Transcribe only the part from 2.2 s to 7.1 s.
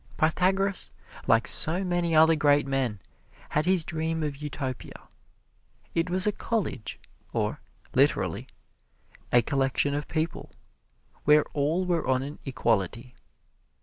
great men, had his dream of Utopia: it was a college